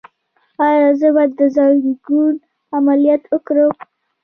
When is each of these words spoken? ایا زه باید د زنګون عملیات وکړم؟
ایا 0.67 0.89
زه 0.99 1.07
باید 1.15 1.31
د 1.39 1.41
زنګون 1.55 2.33
عملیات 2.77 3.23
وکړم؟ 3.27 3.71